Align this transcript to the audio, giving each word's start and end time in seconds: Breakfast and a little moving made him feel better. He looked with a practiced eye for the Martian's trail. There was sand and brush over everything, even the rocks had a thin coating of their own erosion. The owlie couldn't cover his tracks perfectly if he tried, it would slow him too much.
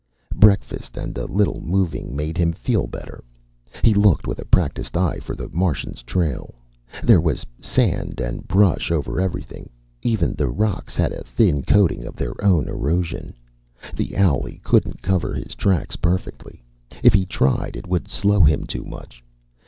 Breakfast 0.33 0.97
and 0.97 1.15
a 1.15 1.27
little 1.27 1.61
moving 1.61 2.15
made 2.15 2.35
him 2.35 2.53
feel 2.53 2.87
better. 2.87 3.23
He 3.83 3.93
looked 3.93 4.25
with 4.25 4.39
a 4.39 4.45
practiced 4.45 4.97
eye 4.97 5.19
for 5.19 5.35
the 5.35 5.47
Martian's 5.49 6.01
trail. 6.01 6.55
There 7.03 7.21
was 7.21 7.45
sand 7.59 8.19
and 8.19 8.47
brush 8.47 8.89
over 8.89 9.21
everything, 9.21 9.69
even 10.01 10.33
the 10.33 10.47
rocks 10.47 10.95
had 10.95 11.11
a 11.13 11.23
thin 11.23 11.61
coating 11.61 12.03
of 12.03 12.15
their 12.15 12.33
own 12.43 12.67
erosion. 12.67 13.35
The 13.95 14.17
owlie 14.17 14.59
couldn't 14.63 15.03
cover 15.03 15.35
his 15.35 15.53
tracks 15.53 15.95
perfectly 15.97 16.63
if 17.03 17.13
he 17.13 17.23
tried, 17.23 17.75
it 17.75 17.85
would 17.85 18.07
slow 18.07 18.39
him 18.39 18.63
too 18.63 18.83
much. 18.83 19.23